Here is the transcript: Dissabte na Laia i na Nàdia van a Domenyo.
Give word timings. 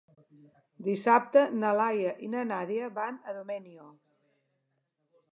Dissabte 0.85 1.43
na 1.63 1.73
Laia 1.79 2.13
i 2.27 2.29
na 2.35 2.45
Nàdia 2.51 2.87
van 2.95 3.19
a 3.21 3.35
Domenyo. 3.35 3.85